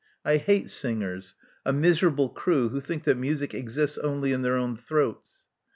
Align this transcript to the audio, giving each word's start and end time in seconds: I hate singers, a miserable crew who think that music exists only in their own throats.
I 0.25 0.37
hate 0.37 0.71
singers, 0.71 1.35
a 1.63 1.71
miserable 1.71 2.29
crew 2.29 2.69
who 2.69 2.81
think 2.81 3.03
that 3.03 3.17
music 3.19 3.53
exists 3.53 3.99
only 3.99 4.31
in 4.31 4.41
their 4.41 4.55
own 4.55 4.75
throats. 4.75 5.45